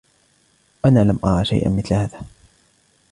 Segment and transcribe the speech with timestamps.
[0.85, 2.21] أنا لم أرَ شيئاً مثل هذا.